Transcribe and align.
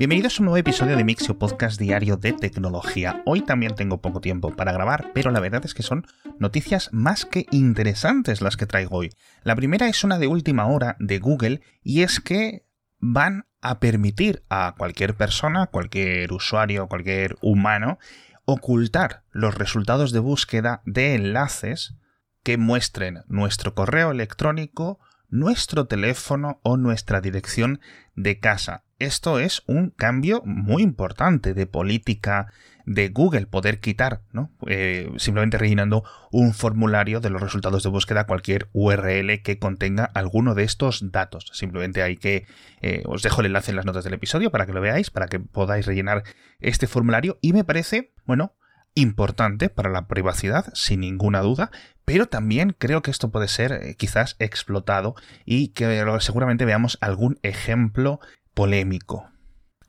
Bienvenidos 0.00 0.38
a 0.38 0.42
un 0.42 0.46
nuevo 0.46 0.56
episodio 0.56 0.96
de 0.96 1.04
Mixio 1.04 1.38
Podcast 1.38 1.78
Diario 1.78 2.16
de 2.16 2.32
Tecnología. 2.32 3.22
Hoy 3.26 3.42
también 3.42 3.74
tengo 3.74 4.00
poco 4.00 4.22
tiempo 4.22 4.56
para 4.56 4.72
grabar, 4.72 5.10
pero 5.12 5.30
la 5.30 5.40
verdad 5.40 5.60
es 5.66 5.74
que 5.74 5.82
son 5.82 6.06
noticias 6.38 6.88
más 6.90 7.26
que 7.26 7.44
interesantes 7.50 8.40
las 8.40 8.56
que 8.56 8.64
traigo 8.64 8.96
hoy. 8.96 9.10
La 9.44 9.54
primera 9.54 9.88
es 9.88 10.02
una 10.02 10.18
de 10.18 10.26
última 10.26 10.64
hora 10.64 10.96
de 11.00 11.18
Google 11.18 11.60
y 11.82 12.00
es 12.00 12.18
que 12.18 12.64
van 12.98 13.44
a 13.60 13.78
permitir 13.78 14.42
a 14.48 14.74
cualquier 14.78 15.16
persona, 15.16 15.66
cualquier 15.66 16.32
usuario, 16.32 16.88
cualquier 16.88 17.36
humano, 17.42 17.98
ocultar 18.46 19.24
los 19.32 19.54
resultados 19.54 20.12
de 20.12 20.20
búsqueda 20.20 20.80
de 20.86 21.14
enlaces 21.14 21.94
que 22.42 22.56
muestren 22.56 23.18
nuestro 23.28 23.74
correo 23.74 24.12
electrónico, 24.12 24.98
nuestro 25.30 25.86
teléfono 25.86 26.60
o 26.62 26.76
nuestra 26.76 27.20
dirección 27.20 27.80
de 28.14 28.38
casa 28.38 28.84
esto 29.00 29.38
es 29.38 29.62
un 29.66 29.90
cambio 29.90 30.42
muy 30.44 30.82
importante 30.82 31.54
de 31.54 31.66
política 31.66 32.52
de 32.84 33.08
Google, 33.08 33.46
poder 33.46 33.80
quitar, 33.80 34.20
¿no? 34.32 34.50
Eh, 34.66 35.10
simplemente 35.16 35.56
rellenando 35.56 36.04
un 36.30 36.52
formulario 36.52 37.20
de 37.20 37.30
los 37.30 37.40
resultados 37.40 37.82
de 37.82 37.88
búsqueda 37.88 38.26
cualquier 38.26 38.68
URL 38.72 39.40
que 39.42 39.58
contenga 39.58 40.04
alguno 40.04 40.54
de 40.54 40.64
estos 40.64 41.10
datos. 41.12 41.50
Simplemente 41.54 42.02
hay 42.02 42.16
que, 42.16 42.46
eh, 42.82 43.02
os 43.06 43.22
dejo 43.22 43.40
el 43.40 43.46
enlace 43.46 43.70
en 43.70 43.76
las 43.76 43.86
notas 43.86 44.04
del 44.04 44.14
episodio 44.14 44.50
para 44.50 44.66
que 44.66 44.74
lo 44.74 44.82
veáis, 44.82 45.10
para 45.10 45.28
que 45.28 45.40
podáis 45.40 45.86
rellenar 45.86 46.22
este 46.58 46.86
formulario 46.86 47.38
y 47.40 47.54
me 47.54 47.64
parece, 47.64 48.12
bueno, 48.26 48.54
importante 48.94 49.68
para 49.68 49.90
la 49.90 50.06
privacidad, 50.06 50.66
sin 50.74 51.00
ninguna 51.00 51.40
duda, 51.40 51.70
pero 52.04 52.26
también 52.26 52.74
creo 52.76 53.02
que 53.02 53.10
esto 53.10 53.30
puede 53.30 53.48
ser 53.48 53.72
eh, 53.72 53.94
quizás 53.96 54.36
explotado 54.38 55.14
y 55.44 55.68
que 55.68 56.04
seguramente 56.20 56.64
veamos 56.64 56.98
algún 57.00 57.38
ejemplo 57.42 58.20
polémico. 58.54 59.30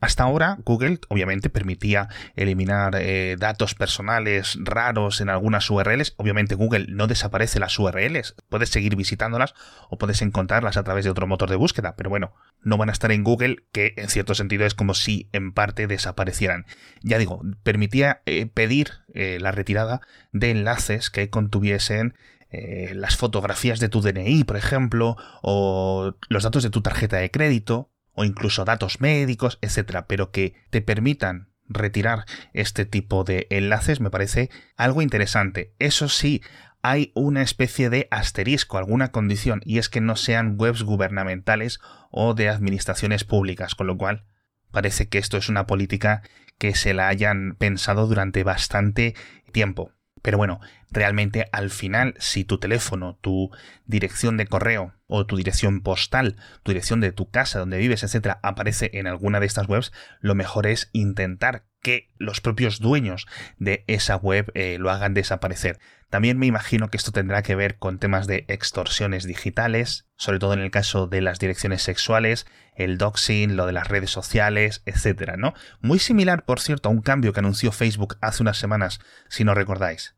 Hasta 0.02 0.24
ahora, 0.24 0.58
Google 0.64 0.98
obviamente 1.10 1.48
permitía 1.48 2.08
eliminar 2.34 2.96
eh, 2.96 3.36
datos 3.38 3.76
personales 3.76 4.58
raros 4.60 5.20
en 5.20 5.28
algunas 5.28 5.70
URLs. 5.70 6.14
Obviamente 6.16 6.56
Google 6.56 6.86
no 6.88 7.06
desaparece 7.06 7.60
las 7.60 7.78
URLs, 7.78 8.34
puedes 8.48 8.68
seguir 8.68 8.96
visitándolas 8.96 9.54
o 9.90 9.98
puedes 9.98 10.20
encontrarlas 10.20 10.76
a 10.76 10.82
través 10.82 11.04
de 11.04 11.12
otro 11.12 11.28
motor 11.28 11.48
de 11.48 11.54
búsqueda, 11.54 11.94
pero 11.94 12.10
bueno, 12.10 12.34
no 12.62 12.78
van 12.78 12.88
a 12.88 12.92
estar 12.92 13.12
en 13.12 13.22
Google, 13.22 13.62
que 13.70 13.94
en 13.96 14.08
cierto 14.08 14.34
sentido 14.34 14.66
es 14.66 14.74
como 14.74 14.94
si 14.94 15.28
en 15.30 15.52
parte 15.52 15.86
desaparecieran. 15.86 16.66
Ya 17.02 17.18
digo, 17.18 17.40
permitía 17.62 18.22
eh, 18.26 18.46
pedir 18.46 18.90
eh, 19.14 19.38
la 19.40 19.52
retirada 19.52 20.00
de 20.32 20.50
enlaces 20.50 21.10
que 21.10 21.30
contuviesen 21.30 22.16
las 22.92 23.16
fotografías 23.16 23.80
de 23.80 23.88
tu 23.88 24.02
DNI, 24.02 24.44
por 24.44 24.58
ejemplo, 24.58 25.16
o 25.40 26.16
los 26.28 26.42
datos 26.42 26.62
de 26.62 26.68
tu 26.68 26.82
tarjeta 26.82 27.16
de 27.16 27.30
crédito, 27.30 27.91
o 28.14 28.24
incluso 28.24 28.64
datos 28.64 29.00
médicos, 29.00 29.58
etcétera, 29.62 30.06
pero 30.06 30.30
que 30.30 30.54
te 30.70 30.80
permitan 30.80 31.48
retirar 31.68 32.24
este 32.52 32.84
tipo 32.84 33.24
de 33.24 33.46
enlaces 33.50 34.00
me 34.00 34.10
parece 34.10 34.50
algo 34.76 35.02
interesante. 35.02 35.74
Eso 35.78 36.08
sí, 36.08 36.42
hay 36.82 37.12
una 37.14 37.42
especie 37.42 37.90
de 37.90 38.08
asterisco, 38.10 38.76
alguna 38.76 39.12
condición, 39.12 39.62
y 39.64 39.78
es 39.78 39.88
que 39.88 40.00
no 40.00 40.16
sean 40.16 40.56
webs 40.58 40.82
gubernamentales 40.82 41.80
o 42.10 42.34
de 42.34 42.48
administraciones 42.48 43.24
públicas, 43.24 43.74
con 43.74 43.86
lo 43.86 43.96
cual 43.96 44.24
parece 44.70 45.08
que 45.08 45.18
esto 45.18 45.36
es 45.36 45.48
una 45.48 45.66
política 45.66 46.22
que 46.58 46.74
se 46.74 46.92
la 46.92 47.08
hayan 47.08 47.54
pensado 47.56 48.06
durante 48.06 48.42
bastante 48.42 49.14
tiempo. 49.52 49.92
Pero 50.22 50.38
bueno, 50.38 50.60
realmente 50.90 51.48
al 51.52 51.70
final, 51.70 52.14
si 52.18 52.44
tu 52.44 52.58
teléfono, 52.58 53.18
tu 53.20 53.50
dirección 53.86 54.36
de 54.36 54.46
correo 54.46 54.94
o 55.06 55.26
tu 55.26 55.36
dirección 55.36 55.82
postal, 55.82 56.36
tu 56.62 56.70
dirección 56.70 57.00
de 57.00 57.12
tu 57.12 57.28
casa 57.28 57.58
donde 57.58 57.78
vives, 57.78 58.02
etcétera, 58.04 58.38
aparece 58.42 58.90
en 58.94 59.06
alguna 59.06 59.40
de 59.40 59.46
estas 59.46 59.68
webs, 59.68 59.92
lo 60.20 60.34
mejor 60.34 60.66
es 60.66 60.88
intentar 60.92 61.64
que 61.82 62.08
los 62.16 62.40
propios 62.40 62.80
dueños 62.80 63.26
de 63.58 63.84
esa 63.88 64.16
web 64.16 64.50
eh, 64.54 64.76
lo 64.78 64.90
hagan 64.90 65.14
desaparecer. 65.14 65.78
También 66.08 66.38
me 66.38 66.46
imagino 66.46 66.88
que 66.88 66.96
esto 66.96 67.12
tendrá 67.12 67.42
que 67.42 67.56
ver 67.56 67.78
con 67.78 67.98
temas 67.98 68.26
de 68.26 68.44
extorsiones 68.48 69.24
digitales, 69.24 70.06
sobre 70.16 70.38
todo 70.38 70.52
en 70.52 70.60
el 70.60 70.70
caso 70.70 71.06
de 71.06 71.20
las 71.20 71.38
direcciones 71.38 71.82
sexuales, 71.82 72.46
el 72.74 72.98
doxing, 72.98 73.56
lo 73.56 73.66
de 73.66 73.72
las 73.72 73.88
redes 73.88 74.10
sociales, 74.10 74.82
etcétera, 74.86 75.36
¿no? 75.36 75.54
Muy 75.80 75.98
similar, 75.98 76.44
por 76.44 76.60
cierto, 76.60 76.88
a 76.88 76.92
un 76.92 77.02
cambio 77.02 77.32
que 77.32 77.40
anunció 77.40 77.72
Facebook 77.72 78.16
hace 78.20 78.42
unas 78.42 78.58
semanas, 78.58 79.00
si 79.28 79.44
no 79.44 79.54
recordáis 79.54 80.14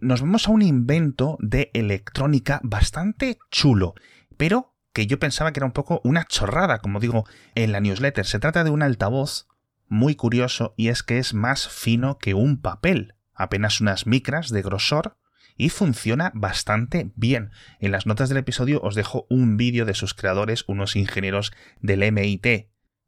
nos 0.00 0.20
vamos 0.20 0.46
a 0.46 0.50
un 0.50 0.62
invento 0.62 1.38
de 1.40 1.70
electrónica 1.72 2.60
bastante 2.62 3.38
chulo, 3.50 3.94
pero 4.36 4.74
que 4.92 5.06
yo 5.06 5.18
pensaba 5.18 5.52
que 5.52 5.60
era 5.60 5.66
un 5.66 5.72
poco 5.72 6.00
una 6.04 6.24
chorrada, 6.24 6.78
como 6.78 7.00
digo 7.00 7.24
en 7.54 7.72
la 7.72 7.80
newsletter. 7.80 8.26
Se 8.26 8.38
trata 8.38 8.64
de 8.64 8.70
un 8.70 8.82
altavoz 8.82 9.48
muy 9.94 10.14
curioso 10.14 10.74
y 10.76 10.88
es 10.88 11.02
que 11.02 11.18
es 11.18 11.32
más 11.32 11.68
fino 11.68 12.18
que 12.18 12.34
un 12.34 12.60
papel, 12.60 13.14
apenas 13.32 13.80
unas 13.80 14.06
micras 14.06 14.50
de 14.50 14.60
grosor 14.60 15.16
y 15.56 15.70
funciona 15.70 16.32
bastante 16.34 17.12
bien. 17.14 17.50
En 17.80 17.92
las 17.92 18.04
notas 18.04 18.28
del 18.28 18.38
episodio 18.38 18.80
os 18.82 18.94
dejo 18.94 19.26
un 19.30 19.56
vídeo 19.56 19.86
de 19.86 19.94
sus 19.94 20.12
creadores, 20.12 20.64
unos 20.66 20.96
ingenieros 20.96 21.52
del 21.80 22.12
MIT, 22.12 22.46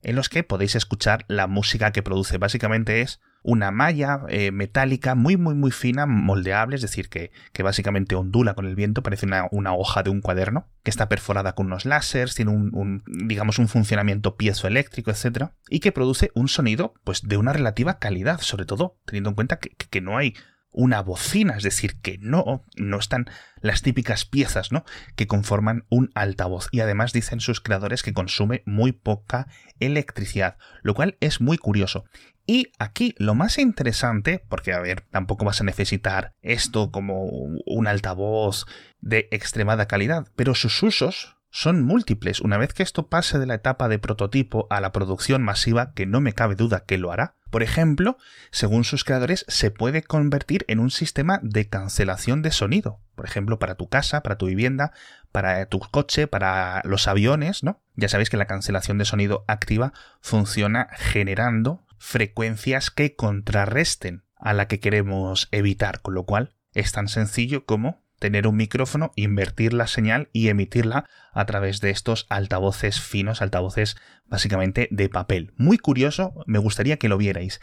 en 0.03 0.17
los 0.17 0.29
que 0.29 0.45
podéis 0.45 0.77
escuchar 0.77 1.25
la 1.29 1.49
música 1.49 1.91
que 1.91 2.03
produce. 2.03 2.39
Básicamente 2.39 3.01
es 3.01 3.21
una 3.47 3.71
malla 3.71 4.23
eh, 4.29 4.51
metálica 4.51 5.15
muy 5.15 5.37
muy 5.37 5.55
muy 5.55 5.71
fina, 5.71 6.05
moldeable, 6.05 6.75
es 6.75 6.83
decir, 6.83 7.09
que, 7.09 7.31
que 7.53 7.63
básicamente 7.63 8.17
ondula 8.17 8.55
con 8.55 8.67
el 8.67 8.75
viento, 8.75 9.05
parece 9.05 9.25
una, 9.25 9.47
una, 9.53 9.73
hoja 9.73 10.03
de 10.03 10.11
un 10.11 10.21
cuaderno, 10.21 10.67
que 10.83 10.91
está 10.91 11.09
perforada 11.09 11.55
con 11.55 11.67
unos 11.67 11.85
láseres, 11.85 12.35
tiene 12.35 12.51
un, 12.51 13.03
digamos 13.07 13.59
un 13.61 13.69
funcionamiento 13.69 14.37
piezoeléctrico, 14.37 15.13
etc. 15.13 15.51
Y 15.71 15.79
que 15.79 15.93
produce 15.93 16.33
un 16.35 16.49
sonido 16.49 16.95
pues 17.05 17.23
de 17.23 17.37
una 17.37 17.53
relativa 17.53 17.99
calidad, 17.99 18.41
sobre 18.41 18.67
todo 18.67 18.99
teniendo 19.07 19.31
en 19.31 19.37
cuenta 19.37 19.61
que, 19.61 19.71
que 19.71 20.01
no 20.01 20.19
hay 20.19 20.35
una 20.77 21.01
bocina, 21.01 21.57
es 21.57 21.63
decir, 21.63 21.97
que 22.01 22.19
no, 22.19 22.63
no 22.77 22.99
están 22.99 23.29
las 23.61 23.83
típicas 23.83 24.27
piezas, 24.27 24.71
¿no? 24.71 24.85
que 25.17 25.27
conforman 25.27 25.87
un 25.89 26.11
altavoz. 26.15 26.69
Y 26.71 26.81
además 26.81 27.13
dicen 27.13 27.41
sus 27.41 27.61
creadores 27.61 28.03
que 28.03 28.13
consume 28.13 28.63
muy 28.67 28.93
poca 28.93 29.49
electricidad, 29.81 30.59
lo 30.83 30.95
cual 30.95 31.17
es 31.21 31.41
muy 31.41 31.57
curioso. 31.57 32.05
Y 32.47 32.73
aquí 32.79 33.15
lo 33.19 33.35
más 33.35 33.59
interesante, 33.59 34.45
porque 34.49 34.73
a 34.73 34.81
ver, 34.81 35.01
tampoco 35.11 35.45
vas 35.45 35.61
a 35.61 35.65
necesitar 35.65 36.35
esto 36.43 36.93
como 36.93 37.25
un 37.25 37.87
altavoz 37.89 38.67
de 39.01 39.29
extremada 39.33 39.89
calidad, 39.89 40.29
pero 40.37 40.55
sus 40.55 40.81
usos 40.83 41.36
son 41.57 41.83
múltiples. 41.83 42.43
Una 42.43 42.59
vez 42.59 42.75
que 42.75 42.83
esto 42.83 43.09
pase 43.09 43.39
de 43.39 43.47
la 43.47 43.55
etapa 43.55 43.89
de 43.89 43.99
prototipo 43.99 44.67
a 44.69 44.79
la 44.83 44.93
producción 44.93 45.43
masiva, 45.43 45.95
que 45.95 46.05
no 46.05 46.21
me 46.21 46.35
cabe 46.35 46.55
duda 46.55 46.85
que 46.85 46.99
lo 46.99 47.13
hará, 47.13 47.37
por 47.51 47.63
ejemplo, 47.63 48.19
según 48.51 48.85
sus 48.85 49.05
creadores, 49.05 49.47
se 49.49 49.71
puede 49.71 50.03
convertir 50.03 50.67
en 50.69 50.81
un 50.81 50.91
sistema 50.91 51.41
de 51.43 51.67
cancelación 51.67 52.43
de 52.43 52.51
sonido. 52.51 53.01
Por 53.15 53.25
ejemplo, 53.25 53.59
para 53.59 53.77
tu 53.77 53.89
casa, 53.89 54.23
para 54.23 54.37
tu 54.37 54.45
vivienda, 54.45 54.93
para 55.33 55.65
tu 55.65 55.79
coche, 55.79 56.27
para 56.27 56.83
los 56.85 57.09
aviones, 57.09 57.63
¿no? 57.63 57.81
Ya 57.95 58.11
sabéis 58.11 58.29
que 58.29 58.37
la 58.37 58.45
cancelación 58.45 58.99
de 58.99 59.07
sonido 59.07 59.47
activa 59.49 59.95
funciona 60.21 60.89
generando 60.93 61.87
frecuencias 61.97 62.91
que 62.91 63.17
contrarresten 63.17 64.25
a 64.37 64.53
la 64.53 64.69
que 64.69 64.79
queremos 64.79 65.49
evitar, 65.53 66.03
con 66.03 66.13
lo 66.13 66.25
cual 66.25 66.53
es 66.75 66.93
tan 66.93 67.09
sencillo 67.09 67.65
como 67.65 68.05
tener 68.19 68.47
un 68.47 68.57
micrófono, 68.57 69.13
invertir 69.17 69.73
la 69.73 69.87
señal 69.87 70.29
y 70.33 70.49
emitirla 70.49 71.09
a 71.33 71.45
través 71.47 71.81
de 71.81 71.91
estos 71.91 72.27
altavoces 72.29 73.01
finos, 73.01 73.43
altavoces 73.43 73.97
básicamente 74.27 74.89
de 74.91 75.09
papel. 75.09 75.53
Muy 75.57 75.79
curioso, 75.79 76.33
me 76.47 76.59
gustaría 76.59 76.97
que 76.97 77.09
lo 77.09 77.19
vierais. 77.19 77.61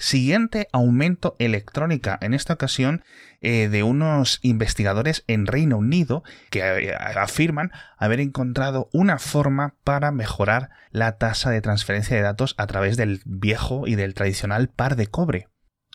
Siguiente 0.00 0.68
aumento 0.72 1.34
electrónica, 1.40 2.18
en 2.20 2.32
esta 2.32 2.54
ocasión 2.54 3.02
eh, 3.40 3.68
de 3.68 3.82
unos 3.82 4.38
investigadores 4.42 5.24
en 5.26 5.46
Reino 5.46 5.76
Unido 5.76 6.22
que 6.50 6.60
eh, 6.60 6.94
afirman 6.94 7.72
haber 7.96 8.20
encontrado 8.20 8.88
una 8.92 9.18
forma 9.18 9.74
para 9.82 10.12
mejorar 10.12 10.70
la 10.92 11.18
tasa 11.18 11.50
de 11.50 11.60
transferencia 11.62 12.16
de 12.16 12.22
datos 12.22 12.54
a 12.58 12.68
través 12.68 12.96
del 12.96 13.22
viejo 13.24 13.88
y 13.88 13.96
del 13.96 14.14
tradicional 14.14 14.68
par 14.68 14.94
de 14.94 15.08
cobre 15.08 15.48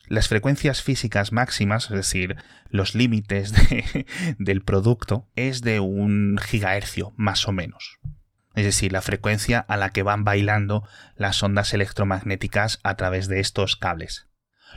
las 0.07 0.27
frecuencias 0.27 0.81
físicas 0.81 1.31
máximas, 1.31 1.85
es 1.85 1.91
decir, 1.97 2.35
los 2.69 2.95
límites 2.95 3.53
del 4.37 4.61
producto, 4.61 5.29
es 5.35 5.61
de 5.61 5.79
un 5.79 6.37
gigahercio, 6.37 7.13
más 7.15 7.47
o 7.47 7.51
menos. 7.51 7.99
Es 8.55 8.65
decir, 8.65 8.91
la 8.91 9.01
frecuencia 9.01 9.59
a 9.59 9.77
la 9.77 9.89
que 9.89 10.03
van 10.03 10.23
bailando 10.23 10.87
las 11.15 11.41
ondas 11.41 11.73
electromagnéticas 11.73 12.79
a 12.83 12.95
través 12.95 13.27
de 13.27 13.39
estos 13.39 13.75
cables. 13.75 14.27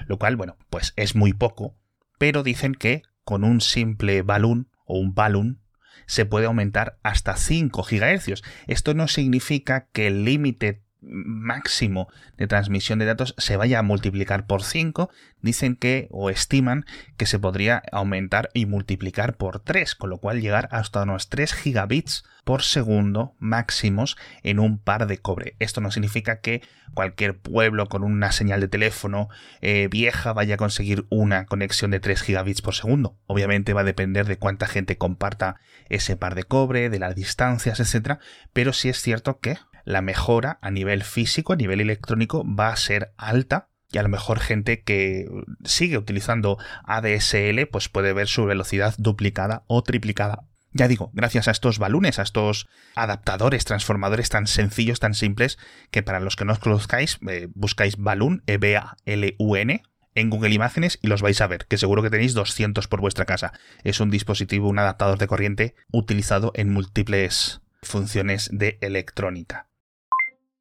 Lo 0.07 0.19
cual, 0.19 0.37
bueno, 0.37 0.57
pues 0.71 0.93
es 0.97 1.15
muy 1.15 1.33
poco, 1.33 1.77
pero 2.19 2.43
dicen 2.43 2.75
que 2.75 3.03
con 3.25 3.45
un 3.45 3.61
simple 3.61 4.23
balón 4.23 4.71
o 4.85 4.99
un 4.99 5.15
balón 5.15 5.61
se 6.07 6.25
puede 6.25 6.47
aumentar 6.47 6.99
hasta 7.03 7.37
5 7.37 7.83
GHz. 7.83 8.43
Esto 8.67 8.95
no 8.95 9.09
significa 9.09 9.89
que 9.93 10.07
el 10.07 10.25
límite 10.25 10.86
máximo 11.01 12.09
de 12.37 12.47
transmisión 12.47 12.99
de 12.99 13.05
datos 13.05 13.35
se 13.39 13.57
vaya 13.57 13.79
a 13.79 13.83
multiplicar 13.83 14.47
por 14.47 14.63
5, 14.63 15.11
dicen 15.41 15.77
que 15.77 16.09
o 16.11 16.31
estiman 16.31 16.85
que 17.17 17.27
se 17.27 17.39
podría 17.39 17.83
aumentar 17.93 18.51
y 18.55 18.67
multiplicar 18.67 19.37
por 19.37 19.61
3, 19.61 19.95
con 19.95 20.11
lo 20.11 20.19
cual 20.19 20.41
llegar 20.41 20.69
hasta 20.73 21.03
unos 21.03 21.29
3 21.29 21.53
gigabits 21.55 22.25
por 22.45 22.63
segundo 22.63 23.35
máximos 23.39 24.17
en 24.43 24.61
un 24.61 24.79
par 24.79 25.07
de 25.07 25.19
cobre. 25.19 25.57
Esto 25.59 25.81
no 25.81 25.91
significa 25.91 26.41
que 26.41 26.63
cualquier 26.95 27.37
pueblo 27.37 27.89
con 27.89 28.05
una 28.05 28.31
señal 28.31 28.61
de 28.61 28.69
teléfono 28.69 29.29
eh, 29.61 29.89
vieja 29.91 30.33
vaya 30.33 30.55
a 30.55 30.59
conseguir 30.59 31.07
una 31.11 31.47
conexión 31.47 31.91
de 31.91 32.01
3 32.01 32.23
gigabits 32.23 32.63
por 32.63 32.75
segundo. 32.75 33.19
Obviamente 33.27 33.73
va 33.73 33.81
a 33.81 33.85
depender 33.85 34.27
de 34.27 34.39
cuánta 34.39 34.69
gente 34.69 34.97
comparta 34.97 35.57
ese 35.89 36.17
par 36.17 36.35
de 36.35 36.45
cobre, 36.45 36.89
de 36.89 36.99
las 36.99 37.15
distancias, 37.15 37.81
etc. 37.81 38.19
Pero 38.53 38.73
sí 38.73 38.89
es 38.89 39.01
cierto 39.01 39.41
que 39.41 39.57
la 39.87 40.03
mejora 40.03 40.59
a 40.61 40.71
nivel 40.71 41.03
físico, 41.05 41.55
a 41.55 41.57
nivel 41.57 41.81
electrónico, 41.81 42.45
va 42.45 42.69
a 42.69 42.77
ser 42.77 43.15
alta 43.17 43.71
y 43.91 43.99
a 43.99 44.03
lo 44.03 44.09
mejor 44.09 44.41
gente 44.41 44.83
que 44.83 45.27
sigue 45.65 45.97
utilizando 45.97 46.59
ADSL 46.85 47.67
pues 47.71 47.89
puede 47.89 48.13
ver 48.13 48.27
su 48.27 48.45
velocidad 48.45 48.95
duplicada 48.99 49.63
o 49.69 49.83
triplicada. 49.83 50.43
Ya 50.73 50.89
digo, 50.89 51.11
gracias 51.15 51.49
a 51.49 51.53
estos 51.53 51.79
balunes, 51.79 52.19
a 52.19 52.23
estos 52.23 52.69
adaptadores, 52.97 53.65
transformadores 53.65 54.29
tan 54.29 54.47
sencillos, 54.47 55.01
tan 55.01 55.15
simples, 55.15 55.57
que 55.91 56.03
para 56.03 56.21
los 56.21 56.37
que 56.37 56.45
no 56.45 56.53
os 56.53 56.59
conozcáis, 56.59 57.19
eh, 57.29 57.49
buscáis 57.55 57.97
Balloon, 57.97 58.43
E-B-A-L-U-N, 58.47 59.83
en 60.17 60.31
Google 60.31 60.53
Imágenes 60.53 60.99
y 61.01 61.07
los 61.07 61.23
vais 61.23 61.41
a 61.41 61.47
ver, 61.47 61.67
que 61.67 61.79
seguro 61.79 62.03
que 62.03 62.11
tenéis 62.11 62.35
200 62.35 62.89
por 62.89 63.01
vuestra 63.01 63.25
casa. 63.25 63.53
Es 63.85 64.01
un 64.01 64.11
dispositivo, 64.11 64.69
un 64.69 64.81
adaptador 64.81 65.19
de 65.19 65.29
corriente 65.29 65.75
utilizado 65.93 66.51
en 66.57 66.73
múltiples 66.73 67.61
funciones 67.83 68.51
de 68.53 68.79
electrónica 68.81 69.69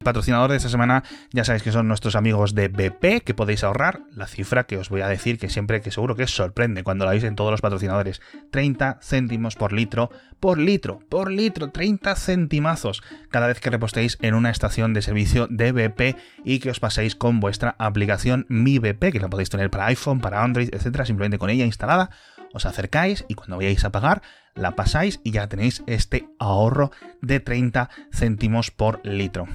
patrocinador 0.06 0.52
de 0.52 0.56
esta 0.56 0.68
semana 0.68 1.02
ya 1.32 1.44
sabéis 1.44 1.64
que 1.64 1.72
son 1.72 1.88
nuestros 1.88 2.14
amigos 2.14 2.54
de 2.54 2.68
BP, 2.68 3.24
que 3.24 3.34
podéis 3.34 3.64
ahorrar 3.64 4.02
la 4.14 4.28
cifra 4.28 4.64
que 4.64 4.78
os 4.78 4.88
voy 4.88 5.00
a 5.00 5.08
decir, 5.08 5.36
que 5.36 5.50
siempre 5.50 5.80
que 5.80 5.90
seguro 5.90 6.14
que 6.14 6.22
os 6.22 6.30
sorprende 6.30 6.84
cuando 6.84 7.04
la 7.04 7.10
veis 7.10 7.24
en 7.24 7.34
todos 7.34 7.50
los 7.50 7.60
patrocinadores. 7.60 8.22
30 8.52 9.00
céntimos 9.02 9.56
por 9.56 9.72
litro, 9.72 10.10
por 10.38 10.58
litro, 10.58 11.00
por 11.08 11.32
litro, 11.32 11.72
30 11.72 12.14
centimazos 12.14 13.02
cada 13.30 13.48
vez 13.48 13.58
que 13.58 13.68
repostéis 13.68 14.16
en 14.22 14.34
una 14.34 14.50
estación 14.50 14.94
de 14.94 15.02
servicio 15.02 15.48
de 15.50 15.72
BP 15.72 16.16
y 16.44 16.60
que 16.60 16.70
os 16.70 16.78
paséis 16.78 17.16
con 17.16 17.40
vuestra 17.40 17.74
aplicación 17.80 18.46
Mi 18.48 18.78
BP, 18.78 19.10
que 19.10 19.20
la 19.20 19.28
podéis 19.28 19.50
tener 19.50 19.70
para 19.70 19.86
iPhone, 19.86 20.20
para 20.20 20.44
Android, 20.44 20.68
etcétera, 20.72 21.04
simplemente 21.04 21.38
con 21.38 21.50
ella 21.50 21.64
instalada. 21.64 22.10
Os 22.52 22.64
acercáis 22.64 23.24
y 23.28 23.34
cuando 23.34 23.56
vayáis 23.56 23.84
a 23.84 23.90
pagar, 23.90 24.22
la 24.54 24.76
pasáis 24.76 25.20
y 25.24 25.32
ya 25.32 25.48
tenéis 25.48 25.82
este 25.88 26.28
ahorro 26.38 26.92
de 27.20 27.40
30 27.40 27.90
céntimos 28.12 28.70
por 28.70 29.04
litro. 29.04 29.48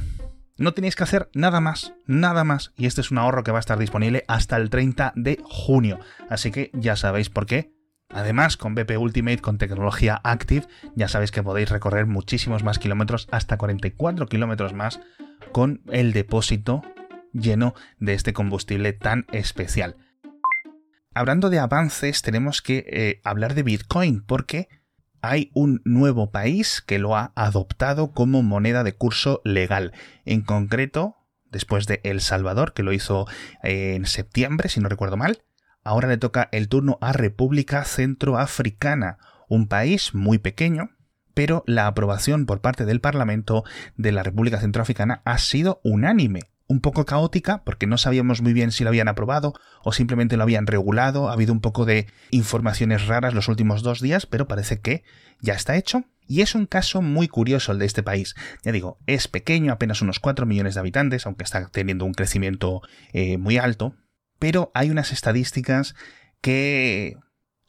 No 0.62 0.76
tenéis 0.76 0.96
que 0.96 1.02
hacer 1.02 1.28
nada 1.34 1.60
más, 1.60 1.96
nada 2.06 2.44
más. 2.44 2.72
Y 2.78 2.86
este 2.86 3.02
es 3.02 3.10
un 3.10 3.18
ahorro 3.18 3.44
que 3.44 3.52
va 3.52 3.58
a 3.58 3.62
estar 3.62 3.80
disponible 3.80 4.26
hasta 4.28 4.58
el 4.58 4.70
30 4.70 5.14
de 5.16 5.40
junio. 5.44 6.00
Así 6.30 6.52
que 6.52 6.70
ya 6.76 6.96
sabéis 6.96 7.32
por 7.32 7.48
qué. 7.48 7.74
Además, 8.10 8.58
con 8.58 8.76
BP 8.76 8.96
Ultimate, 9.00 9.40
con 9.40 9.58
tecnología 9.58 10.22
Active, 10.24 10.68
ya 10.96 11.08
sabéis 11.08 11.32
que 11.32 11.42
podéis 11.42 11.72
recorrer 11.72 12.06
muchísimos 12.06 12.64
más 12.64 12.78
kilómetros, 12.78 13.28
hasta 13.32 13.58
44 13.58 14.28
kilómetros 14.28 14.74
más, 14.74 15.00
con 15.52 15.82
el 15.92 16.14
depósito 16.14 16.84
lleno 17.34 17.74
de 17.98 18.14
este 18.14 18.32
combustible 18.32 18.94
tan 18.94 19.26
especial. 19.32 19.96
Hablando 21.16 21.50
de 21.50 21.58
avances, 21.58 22.22
tenemos 22.22 22.62
que 22.62 22.86
eh, 22.88 23.22
hablar 23.24 23.56
de 23.56 23.64
Bitcoin, 23.64 24.22
porque 24.22 24.70
hay 25.22 25.52
un 25.54 25.82
nuevo 25.86 26.32
país 26.32 26.84
que 26.86 27.00
lo 27.00 27.16
ha 27.16 27.32
adoptado 27.36 28.12
como 28.12 28.44
moneda 28.44 28.84
de 28.84 28.94
curso 28.94 29.42
legal. 29.44 29.94
En 30.26 30.42
concreto, 30.42 31.18
después 31.52 31.88
de 31.88 32.02
El 32.04 32.22
Salvador, 32.22 32.74
que 32.74 32.84
lo 32.84 32.94
hizo 32.94 33.28
eh, 33.64 33.94
en 33.96 34.06
septiembre, 34.06 34.70
si 34.70 34.80
no 34.80 34.90
recuerdo 34.90 35.18
mal, 35.18 35.44
ahora 35.84 36.08
le 36.08 36.18
toca 36.18 36.50
el 36.52 36.68
turno 36.68 36.98
a 37.02 37.14
República 37.14 37.84
Centroafricana, 37.84 39.18
un 39.48 39.68
país 39.68 40.14
muy 40.14 40.38
pequeño, 40.38 40.92
pero 41.34 41.64
la 41.66 41.88
aprobación 41.88 42.46
por 42.46 42.62
parte 42.62 42.86
del 42.86 43.02
Parlamento 43.02 43.64
de 43.96 44.12
la 44.12 44.24
República 44.24 44.60
Centroafricana 44.60 45.22
ha 45.26 45.38
sido 45.38 45.80
unánime 45.84 46.52
un 46.72 46.80
poco 46.80 47.06
caótica 47.06 47.64
porque 47.66 47.86
no 47.86 47.98
sabíamos 47.98 48.42
muy 48.42 48.54
bien 48.54 48.72
si 48.72 48.86
lo 48.86 48.90
habían 48.90 49.10
aprobado 49.10 49.54
o 49.84 49.92
simplemente 49.92 50.38
lo 50.38 50.44
habían 50.44 50.68
regulado. 50.68 51.30
Ha 51.30 51.34
habido 51.34 51.52
un 51.52 51.60
poco 51.60 51.86
de 51.86 52.08
informaciones 52.32 53.08
raras 53.08 53.34
los 53.34 53.50
últimos 53.50 53.84
dos 53.84 54.00
días, 54.00 54.26
pero 54.26 54.48
parece 54.48 54.80
que 54.80 55.04
ya 55.42 55.54
está 55.54 55.76
hecho. 55.76 56.06
Y 56.28 56.40
es 56.40 56.56
un 56.56 56.66
caso 56.66 57.02
muy 57.02 57.28
curioso 57.28 57.74
el 57.74 57.80
de 57.80 57.86
este 57.86 58.04
país. 58.04 58.36
Ya 58.64 58.72
digo, 58.72 58.98
es 59.06 59.28
pequeño, 59.28 59.74
apenas 59.74 60.02
unos 60.02 60.22
4 60.22 60.46
millones 60.46 60.76
de 60.76 60.80
habitantes, 60.80 61.26
aunque 61.26 61.44
está 61.44 61.68
teniendo 61.68 62.06
un 62.06 62.14
crecimiento 62.14 62.82
eh, 63.12 63.38
muy 63.38 63.58
alto. 63.58 63.96
Pero 64.40 64.72
hay 64.74 64.90
unas 64.90 65.12
estadísticas 65.12 65.94
que 66.40 67.18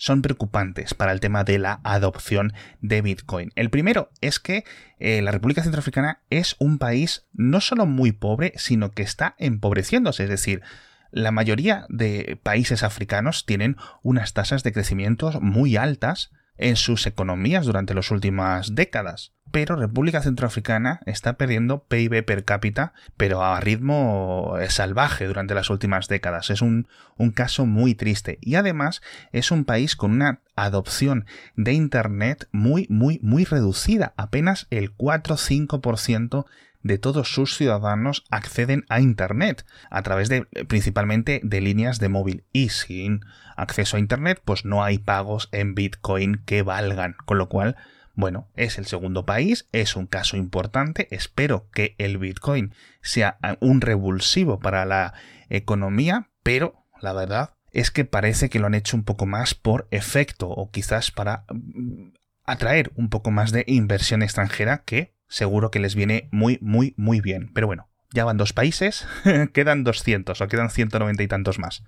son 0.03 0.21
preocupantes 0.21 0.95
para 0.95 1.13
el 1.13 1.21
tema 1.21 1.45
de 1.45 1.61
la 1.61 1.81
adopción 1.85 2.55
de 2.81 3.03
Bitcoin. 3.03 3.53
El 3.55 3.71
primero 3.71 4.11
es 4.21 4.41
que 4.41 4.65
eh, 4.99 5.23
la 5.23 5.31
República 5.31 5.63
Centroafricana 5.63 6.23
es 6.29 6.57
un 6.59 6.79
país 6.79 7.25
no 7.33 7.61
solo 7.61 7.87
muy 7.87 8.11
pobre, 8.11 8.53
sino 8.57 8.91
que 8.91 9.05
está 9.05 9.37
empobreciéndose, 9.39 10.25
es 10.25 10.29
decir, 10.29 10.61
la 11.13 11.31
mayoría 11.31 11.87
de 11.89 12.37
países 12.43 12.83
africanos 12.83 13.47
tienen 13.47 13.77
unas 14.03 14.33
tasas 14.33 14.65
de 14.65 14.73
crecimiento 14.73 15.41
muy 15.41 15.77
altas 15.77 16.33
en 16.63 16.77
sus 16.77 17.07
economías 17.07 17.67
durante 17.67 17.95
las 17.95 18.11
últimas 18.11 18.75
décadas. 18.75 19.33
Pero 19.51 19.77
República 19.77 20.23
Centroafricana 20.23 21.01
está 21.05 21.35
perdiendo 21.35 21.85
PIB 21.85 22.25
per 22.25 22.45
cápita, 22.45 22.95
pero 23.19 23.45
a 23.45 23.61
ritmo 23.61 24.57
eh, 24.59 24.71
salvaje 24.71 25.27
durante 25.27 25.55
las 25.55 25.69
últimas 25.69 26.09
décadas. 26.09 26.49
Es 26.49 26.63
un, 26.63 26.89
un 27.19 27.33
caso 27.33 27.67
muy 27.67 27.95
triste. 27.95 28.39
Y 28.41 28.55
además 28.55 29.03
es 29.31 29.51
un 29.51 29.65
país 29.65 29.95
con 29.95 30.13
una 30.13 30.41
adopción 30.57 31.27
de 31.55 31.75
Internet 31.75 32.49
muy, 32.51 32.87
muy, 32.89 33.19
muy 33.23 33.45
reducida. 33.45 34.15
Apenas 34.17 34.69
el 34.71 34.97
4-5% 34.97 36.47
de 36.83 36.99
todos 36.99 37.33
sus 37.33 37.57
ciudadanos 37.57 38.25
acceden 38.31 38.85
a 38.89 39.01
Internet 39.01 39.65
a 39.91 40.03
través 40.03 40.29
de 40.29 40.43
principalmente 40.69 41.41
de 41.43 41.61
líneas 41.61 41.99
de 41.99 42.09
móvil. 42.09 42.45
Y 42.53 42.71
sin 42.71 43.21
acceso 43.57 43.97
a 43.97 44.01
Internet 44.01 44.41
pues 44.45 44.65
no 44.65 44.83
hay 44.85 44.99
pagos 44.99 45.49
en 45.53 45.75
Bitcoin 45.75 46.43
que 46.45 46.63
valgan, 46.63 47.17
con 47.25 47.39
lo 47.39 47.49
cual 47.49 47.77
bueno, 48.15 48.49
es 48.57 48.79
el 48.79 48.87
segundo 48.87 49.25
país, 49.25 49.69
es 49.73 49.97
un 49.97 50.07
caso 50.07 50.37
importante, 50.37 51.09
espero 51.11 51.71
que 51.73 51.95
el 51.97 52.19
Bitcoin 52.19 52.75
sea 53.01 53.39
un 53.61 53.81
revulsivo 53.81 54.61
para 54.61 54.85
la 54.85 55.15
economía, 55.49 56.29
pero 56.43 56.85
la 57.01 57.15
verdad 57.15 57.55
es 57.73 57.91
que 57.91 58.05
parece 58.05 58.51
que 58.51 58.59
lo 58.59 58.67
han 58.67 58.75
hecho 58.75 58.97
un 58.97 59.05
poco 59.05 59.27
más 59.27 59.55
por 59.55 59.89
efecto 59.91 60.49
o 60.49 60.71
quizás 60.71 61.11
para 61.11 61.45
mm, 61.49 62.11
atraer 62.45 62.93
un 62.97 63.09
poco 63.09 63.31
más 63.31 63.51
de 63.51 63.65
inversión 63.67 64.23
extranjera 64.23 64.83
que 64.85 65.15
seguro 65.33 65.71
que 65.71 65.81
les 65.81 65.95
viene 65.95 66.29
muy, 66.31 66.59
muy, 66.61 66.95
muy 66.99 67.21
bien. 67.21 67.51
Pero 67.55 67.67
bueno, 67.67 67.89
ya 68.13 68.25
van 68.25 68.37
dos 68.37 68.53
países, 68.53 69.07
quedan 69.55 69.83
200 69.83 70.39
o 70.41 70.49
quedan 70.49 70.71
190 70.71 71.23
y 71.23 71.29
tantos 71.29 71.59
más. 71.59 71.83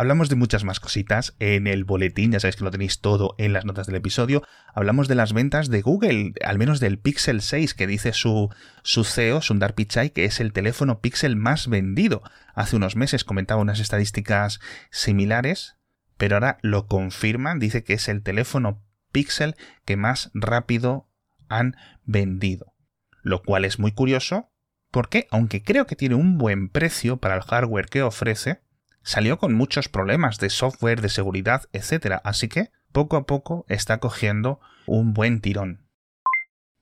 Hablamos 0.00 0.28
de 0.28 0.36
muchas 0.36 0.62
más 0.62 0.78
cositas 0.78 1.34
en 1.40 1.66
el 1.66 1.84
boletín, 1.84 2.30
ya 2.30 2.38
sabéis 2.38 2.54
que 2.54 2.62
lo 2.62 2.70
tenéis 2.70 3.00
todo 3.00 3.34
en 3.36 3.52
las 3.52 3.64
notas 3.64 3.86
del 3.86 3.96
episodio. 3.96 4.44
Hablamos 4.72 5.08
de 5.08 5.16
las 5.16 5.32
ventas 5.32 5.70
de 5.70 5.80
Google, 5.80 6.34
al 6.44 6.58
menos 6.58 6.78
del 6.78 7.00
Pixel 7.00 7.40
6, 7.40 7.74
que 7.74 7.88
dice 7.88 8.12
su, 8.12 8.48
su 8.84 9.02
CEO, 9.02 9.40
Sundar 9.40 9.74
Pichai, 9.74 10.10
que 10.10 10.24
es 10.24 10.38
el 10.38 10.52
teléfono 10.52 11.00
Pixel 11.00 11.34
más 11.34 11.66
vendido. 11.66 12.22
Hace 12.54 12.76
unos 12.76 12.94
meses 12.94 13.24
comentaba 13.24 13.60
unas 13.60 13.80
estadísticas 13.80 14.60
similares, 14.92 15.78
pero 16.16 16.36
ahora 16.36 16.58
lo 16.62 16.86
confirman, 16.86 17.58
dice 17.58 17.82
que 17.82 17.94
es 17.94 18.08
el 18.08 18.22
teléfono 18.22 18.84
Pixel 19.10 19.56
que 19.84 19.96
más 19.96 20.30
rápido 20.32 21.07
han 21.48 21.76
vendido. 22.04 22.74
Lo 23.22 23.42
cual 23.42 23.64
es 23.64 23.78
muy 23.78 23.92
curioso 23.92 24.50
porque, 24.90 25.26
aunque 25.30 25.62
creo 25.62 25.86
que 25.86 25.96
tiene 25.96 26.14
un 26.14 26.38
buen 26.38 26.68
precio 26.68 27.18
para 27.18 27.34
el 27.34 27.42
hardware 27.42 27.86
que 27.86 28.02
ofrece, 28.02 28.62
salió 29.02 29.38
con 29.38 29.54
muchos 29.54 29.88
problemas 29.88 30.38
de 30.38 30.50
software, 30.50 31.00
de 31.00 31.08
seguridad, 31.08 31.64
etc. 31.72 32.20
Así 32.24 32.48
que 32.48 32.70
poco 32.92 33.16
a 33.16 33.26
poco 33.26 33.64
está 33.68 33.98
cogiendo 33.98 34.60
un 34.86 35.12
buen 35.12 35.40
tirón. 35.40 35.87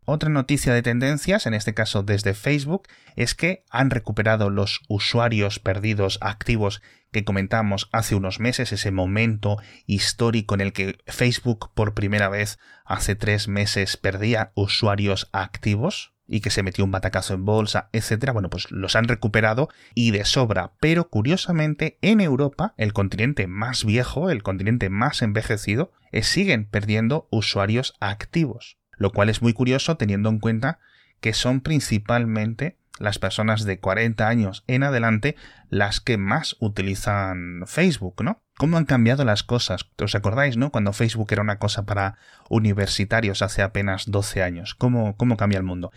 Otra 0.09 0.31
noticia 0.31 0.73
de 0.73 0.83
tendencias, 0.83 1.47
en 1.47 1.55
este 1.55 1.75
caso 1.75 2.05
desde 2.05 2.33
Facebook, 2.33 2.87
es 3.17 3.35
que 3.35 3.65
han 3.71 3.91
recuperado 3.91 4.51
los 4.51 4.83
usuarios 4.87 5.59
perdidos 5.59 6.19
activos 6.21 6.81
que 7.11 7.25
comentamos 7.25 7.89
hace 7.91 8.15
unos 8.15 8.39
meses, 8.39 8.71
ese 8.71 8.93
momento 8.93 9.57
histórico 9.85 10.55
en 10.55 10.61
el 10.61 10.73
que 10.73 10.99
Facebook 11.09 11.73
por 11.75 11.95
primera 11.95 12.29
vez 12.29 12.61
hace 12.85 13.17
tres 13.17 13.49
meses 13.49 13.97
perdía 13.97 14.53
usuarios 14.55 15.29
activos 15.33 16.13
y 16.29 16.39
que 16.39 16.51
se 16.51 16.63
metió 16.63 16.85
un 16.85 16.93
batacazo 16.93 17.35
en 17.35 17.45
bolsa, 17.45 17.89
etcétera, 17.93 18.33
bueno, 18.33 18.49
pues 18.49 18.71
los 18.71 18.95
han 18.95 19.09
recuperado 19.09 19.71
y 19.93 20.13
de 20.13 20.25
sobra, 20.25 20.75
pero 20.79 21.09
curiosamente 21.09 21.99
en 22.01 22.21
Europa, 22.21 22.75
el 22.77 22.93
continente 22.93 23.49
más 23.49 23.85
viejo, 23.85 24.31
el 24.31 24.45
continente 24.45 24.89
más 24.89 25.21
envejecido, 25.23 25.91
eh, 26.13 26.23
siguen 26.23 26.65
perdiendo 26.65 27.27
usuarios 27.33 27.95
activos 27.99 28.79
lo 28.97 29.12
cual 29.12 29.29
es 29.29 29.43
muy 29.43 29.53
curioso 29.53 29.97
teniendo 29.97 30.29
en 30.29 30.38
cuenta 30.38 30.79
que 31.21 31.33
son 31.33 31.61
principalmente 31.61 32.79
las 32.99 33.19
personas 33.19 33.65
de 33.65 33.79
40 33.79 34.26
años 34.26 34.65
en 34.67 34.83
adelante 34.83 35.37
las 35.69 36.00
que 36.00 36.17
más 36.17 36.57
utilizan 36.61 37.65
Facebook, 37.67 38.23
¿no? 38.23 38.43
¿Cómo 38.57 38.79
han 38.79 38.87
cambiado 38.87 39.25
las 39.25 39.43
cosas? 39.43 39.87
¿Os 40.03 40.15
acordáis, 40.15 40.57
no? 40.57 40.71
Cuando 40.71 40.95
Facebook 40.95 41.29
era 41.31 41.43
una 41.43 41.59
cosa 41.59 41.85
para 41.85 42.17
universitarios 42.49 43.43
hace 43.43 43.61
apenas 43.62 44.11
12 44.11 44.43
años. 44.43 44.75
¿Cómo, 44.75 45.17
cómo 45.17 45.37
cambia 45.37 45.59
el 45.59 45.65
mundo? 45.65 45.93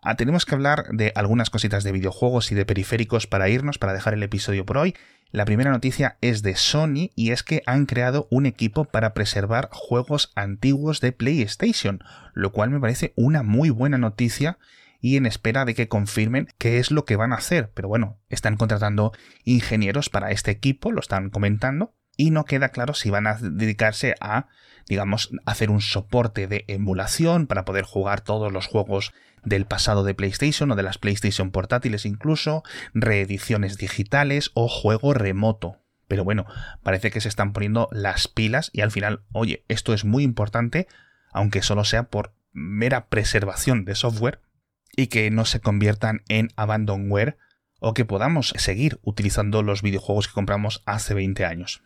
Ah, 0.00 0.16
tenemos 0.16 0.44
que 0.44 0.54
hablar 0.54 0.86
de 0.92 1.12
algunas 1.16 1.50
cositas 1.50 1.82
de 1.84 1.92
videojuegos 1.92 2.52
y 2.52 2.54
de 2.54 2.64
periféricos 2.64 3.26
para 3.26 3.48
irnos, 3.48 3.78
para 3.78 3.92
dejar 3.92 4.14
el 4.14 4.22
episodio 4.22 4.64
por 4.64 4.78
hoy. 4.78 4.94
La 5.30 5.44
primera 5.44 5.70
noticia 5.70 6.16
es 6.20 6.42
de 6.42 6.56
Sony 6.56 7.10
y 7.14 7.32
es 7.32 7.42
que 7.42 7.62
han 7.66 7.84
creado 7.84 8.28
un 8.30 8.46
equipo 8.46 8.84
para 8.84 9.12
preservar 9.12 9.68
juegos 9.72 10.32
antiguos 10.36 11.00
de 11.00 11.12
PlayStation, 11.12 12.02
lo 12.32 12.52
cual 12.52 12.70
me 12.70 12.80
parece 12.80 13.12
una 13.16 13.42
muy 13.42 13.70
buena 13.70 13.98
noticia 13.98 14.58
y 15.00 15.16
en 15.16 15.26
espera 15.26 15.64
de 15.64 15.74
que 15.74 15.88
confirmen 15.88 16.48
qué 16.58 16.78
es 16.78 16.90
lo 16.90 17.04
que 17.04 17.16
van 17.16 17.32
a 17.32 17.36
hacer. 17.36 17.70
Pero 17.74 17.88
bueno, 17.88 18.18
están 18.28 18.56
contratando 18.56 19.12
ingenieros 19.44 20.08
para 20.08 20.30
este 20.30 20.50
equipo, 20.50 20.92
lo 20.92 21.00
están 21.00 21.30
comentando, 21.30 21.94
y 22.18 22.30
no 22.30 22.44
queda 22.44 22.68
claro 22.68 22.92
si 22.92 23.08
van 23.08 23.26
a 23.26 23.38
dedicarse 23.40 24.14
a, 24.20 24.48
digamos, 24.88 25.30
hacer 25.46 25.70
un 25.70 25.80
soporte 25.80 26.48
de 26.48 26.64
emulación 26.68 27.46
para 27.46 27.64
poder 27.64 27.84
jugar 27.84 28.20
todos 28.20 28.52
los 28.52 28.66
juegos 28.66 29.14
del 29.44 29.64
pasado 29.64 30.02
de 30.04 30.14
PlayStation 30.14 30.70
o 30.70 30.76
de 30.76 30.82
las 30.82 30.98
PlayStation 30.98 31.52
portátiles 31.52 32.04
incluso, 32.04 32.64
reediciones 32.92 33.78
digitales 33.78 34.50
o 34.54 34.68
juego 34.68 35.14
remoto. 35.14 35.78
Pero 36.08 36.24
bueno, 36.24 36.44
parece 36.82 37.10
que 37.10 37.20
se 37.20 37.28
están 37.28 37.52
poniendo 37.52 37.88
las 37.92 38.26
pilas 38.26 38.70
y 38.72 38.80
al 38.80 38.90
final, 38.90 39.22
oye, 39.32 39.64
esto 39.68 39.94
es 39.94 40.04
muy 40.04 40.24
importante, 40.24 40.88
aunque 41.32 41.62
solo 41.62 41.84
sea 41.84 42.04
por 42.04 42.34
mera 42.52 43.06
preservación 43.08 43.84
de 43.84 43.94
software, 43.94 44.40
y 44.96 45.06
que 45.06 45.30
no 45.30 45.44
se 45.44 45.60
conviertan 45.60 46.22
en 46.28 46.48
abandonware 46.56 47.38
o 47.78 47.94
que 47.94 48.04
podamos 48.04 48.52
seguir 48.56 48.98
utilizando 49.02 49.62
los 49.62 49.82
videojuegos 49.82 50.26
que 50.26 50.34
compramos 50.34 50.82
hace 50.86 51.14
20 51.14 51.44
años. 51.44 51.84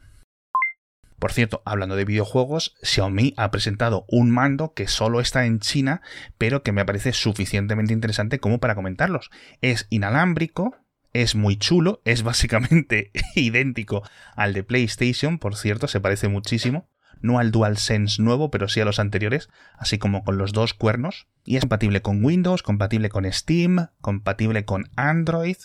Por 1.22 1.32
cierto, 1.32 1.62
hablando 1.64 1.94
de 1.94 2.04
videojuegos, 2.04 2.74
Xiaomi 2.82 3.34
ha 3.36 3.52
presentado 3.52 4.04
un 4.08 4.28
mando 4.32 4.74
que 4.74 4.88
solo 4.88 5.20
está 5.20 5.46
en 5.46 5.60
China, 5.60 6.02
pero 6.36 6.64
que 6.64 6.72
me 6.72 6.84
parece 6.84 7.12
suficientemente 7.12 7.92
interesante 7.92 8.40
como 8.40 8.58
para 8.58 8.74
comentarlos. 8.74 9.30
Es 9.60 9.86
inalámbrico, 9.88 10.74
es 11.12 11.36
muy 11.36 11.56
chulo, 11.56 12.02
es 12.04 12.22
básicamente 12.24 13.12
idéntico 13.36 14.02
al 14.34 14.52
de 14.52 14.64
PlayStation, 14.64 15.38
por 15.38 15.54
cierto, 15.54 15.86
se 15.86 16.00
parece 16.00 16.26
muchísimo 16.26 16.88
no 17.20 17.38
al 17.38 17.52
DualSense 17.52 18.20
nuevo, 18.20 18.50
pero 18.50 18.66
sí 18.66 18.80
a 18.80 18.84
los 18.84 18.98
anteriores, 18.98 19.48
así 19.78 19.98
como 19.98 20.24
con 20.24 20.38
los 20.38 20.52
dos 20.52 20.74
cuernos. 20.74 21.28
Y 21.44 21.54
es 21.54 21.60
compatible 21.60 22.02
con 22.02 22.24
Windows, 22.24 22.64
compatible 22.64 23.10
con 23.10 23.32
Steam, 23.32 23.86
compatible 24.00 24.64
con 24.64 24.90
Android, 24.96 25.56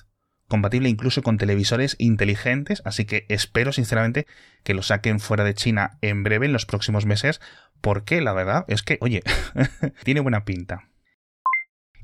compatible 0.48 0.90
incluso 0.90 1.22
con 1.22 1.38
televisores 1.38 1.96
inteligentes, 2.00 2.82
así 2.86 3.06
que 3.06 3.26
espero 3.30 3.72
sinceramente 3.72 4.28
que 4.64 4.74
lo 4.74 4.82
saquen 4.82 5.20
fuera 5.20 5.44
de 5.44 5.54
China 5.54 5.98
en 6.02 6.24
breve, 6.24 6.46
en 6.46 6.54
los 6.54 6.66
próximos 6.66 7.06
meses, 7.06 7.42
porque 7.82 8.22
la 8.22 8.34
verdad 8.34 8.66
es 8.68 8.84
que, 8.84 8.98
oye, 9.02 9.22
tiene 10.04 10.22
buena 10.22 10.46
pinta. 10.46 10.90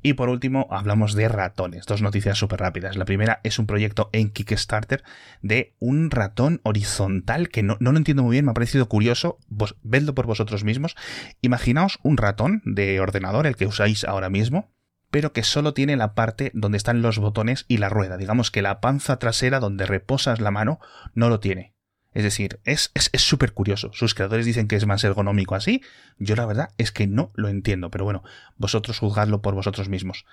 Y 0.06 0.14
por 0.14 0.28
último, 0.28 0.68
hablamos 0.70 1.16
de 1.16 1.30
ratones. 1.30 1.86
Dos 1.86 2.02
noticias 2.02 2.38
súper 2.38 2.60
rápidas. 2.60 2.98
La 2.98 3.06
primera 3.06 3.40
es 3.44 3.58
un 3.58 3.66
proyecto 3.66 4.10
en 4.12 4.30
Kickstarter 4.30 5.02
de 5.42 5.76
un 5.80 6.12
ratón 6.12 6.60
horizontal 6.64 7.48
que 7.48 7.64
no, 7.64 7.78
no 7.80 7.94
lo 7.94 7.98
entiendo 7.98 8.22
muy 8.22 8.34
bien, 8.34 8.44
me 8.44 8.52
ha 8.52 8.54
parecido 8.54 8.90
curioso. 8.90 9.40
Vos, 9.48 9.78
vedlo 9.82 10.14
por 10.14 10.28
vosotros 10.28 10.66
mismos. 10.66 10.98
Imaginaos 11.42 12.00
un 12.04 12.18
ratón 12.18 12.62
de 12.66 13.00
ordenador, 13.00 13.48
el 13.48 13.56
que 13.56 13.66
usáis 13.66 14.04
ahora 14.04 14.30
mismo, 14.30 14.74
pero 15.14 15.32
que 15.32 15.44
solo 15.44 15.76
tiene 15.76 15.96
la 15.96 16.16
parte 16.16 16.50
donde 16.56 16.76
están 16.76 17.04
los 17.04 17.20
botones 17.20 17.66
y 17.68 17.78
la 17.78 17.88
rueda. 17.88 18.18
Digamos 18.18 18.50
que 18.50 18.64
la 18.64 18.82
panza 18.82 19.20
trasera 19.20 19.60
donde 19.60 19.86
reposas 19.86 20.42
la 20.42 20.50
mano 20.50 20.80
no 21.14 21.30
lo 21.30 21.40
tiene. 21.40 21.76
Es 22.14 22.24
decir, 22.24 22.60
es 22.66 22.92
súper 23.14 23.50
es, 23.50 23.54
curioso. 23.54 23.92
Sus 23.94 24.16
creadores 24.16 24.48
dicen 24.48 24.68
que 24.68 24.76
es 24.76 24.88
más 24.88 25.04
ergonómico 25.04 25.54
así. 25.54 25.84
Yo 26.18 26.36
la 26.36 26.48
verdad 26.48 26.70
es 26.80 26.92
que 26.92 27.06
no 27.06 27.30
lo 27.36 27.50
entiendo, 27.50 27.92
pero 27.92 28.06
bueno, 28.06 28.24
vosotros 28.58 28.98
juzgadlo 28.98 29.44
por 29.44 29.54
vosotros 29.54 29.88
mismos. 29.88 30.26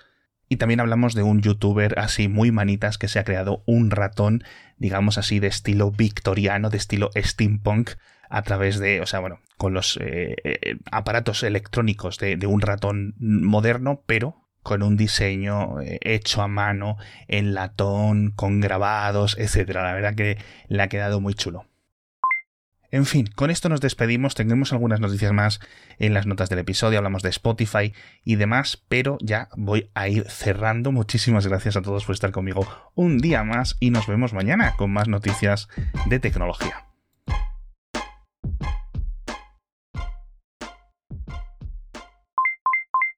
Y 0.49 0.55
también 0.55 0.79
hablamos 0.79 1.13
de 1.13 1.21
un 1.21 1.43
youtuber 1.43 1.99
así 1.99 2.27
muy 2.27 2.51
manitas 2.51 2.97
que 2.97 3.07
se 3.07 3.19
ha 3.19 3.23
creado 3.23 3.61
un 3.67 3.91
ratón, 3.91 4.43
digamos 4.77 5.19
así, 5.19 5.39
de 5.39 5.45
estilo 5.45 5.91
victoriano, 5.91 6.71
de 6.71 6.77
estilo 6.77 7.11
steampunk, 7.15 7.91
a 8.31 8.41
través 8.41 8.79
de, 8.79 8.99
o 8.99 9.05
sea, 9.05 9.19
bueno, 9.19 9.41
con 9.57 9.75
los 9.75 9.99
eh, 10.01 10.37
eh, 10.43 10.77
aparatos 10.91 11.43
electrónicos 11.43 12.17
de 12.17 12.47
un 12.47 12.61
ratón 12.61 13.13
moderno, 13.19 14.01
pero 14.07 14.40
con 14.63 14.83
un 14.83 14.97
diseño 14.97 15.81
eh, 15.81 15.99
hecho 16.01 16.41
a 16.41 16.47
mano, 16.47 16.97
en 17.27 17.53
latón, 17.53 18.31
con 18.31 18.59
grabados, 18.59 19.37
etc. 19.37 19.69
La 19.75 19.93
verdad 19.93 20.15
que 20.15 20.37
le 20.67 20.81
ha 20.81 20.89
quedado 20.89 21.19
muy 21.21 21.33
chulo. 21.33 21.65
En 22.91 23.05
fin, 23.05 23.25
con 23.35 23.49
esto 23.49 23.69
nos 23.69 23.79
despedimos. 23.79 24.35
Tendremos 24.35 24.73
algunas 24.73 24.99
noticias 24.99 25.31
más 25.31 25.61
en 25.97 26.13
las 26.13 26.27
notas 26.27 26.49
del 26.49 26.59
episodio. 26.59 26.97
Hablamos 26.97 27.23
de 27.23 27.29
Spotify 27.29 27.93
y 28.25 28.35
demás, 28.35 28.83
pero 28.89 29.17
ya 29.21 29.47
voy 29.55 29.89
a 29.93 30.09
ir 30.09 30.29
cerrando. 30.29 30.91
Muchísimas 30.91 31.47
gracias 31.47 31.77
a 31.77 31.81
todos 31.81 32.05
por 32.05 32.13
estar 32.13 32.31
conmigo 32.31 32.67
un 32.93 33.19
día 33.19 33.43
más 33.45 33.77
y 33.79 33.91
nos 33.91 34.07
vemos 34.07 34.33
mañana 34.33 34.75
con 34.75 34.91
más 34.91 35.07
noticias 35.07 35.69
de 36.07 36.19
tecnología. 36.19 36.90